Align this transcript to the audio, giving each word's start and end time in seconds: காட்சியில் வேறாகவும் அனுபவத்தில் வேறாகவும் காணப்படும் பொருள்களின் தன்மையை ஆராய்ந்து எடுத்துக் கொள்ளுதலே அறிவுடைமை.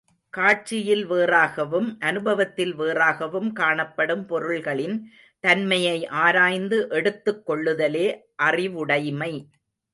காட்சியில் 0.33 1.03
வேறாகவும் 1.09 1.89
அனுபவத்தில் 1.99 2.73
வேறாகவும் 2.79 3.51
காணப்படும் 3.51 4.25
பொருள்களின் 4.25 4.97
தன்மையை 5.43 5.97
ஆராய்ந்து 6.07 6.87
எடுத்துக் 6.89 7.43
கொள்ளுதலே 7.49 8.07
அறிவுடைமை. 8.35 9.33